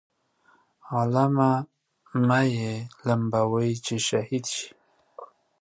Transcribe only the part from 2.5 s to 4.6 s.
یې لمبوئ چې شهید